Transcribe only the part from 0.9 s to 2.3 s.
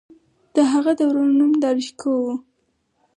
د ورور نوم داراشکوه و.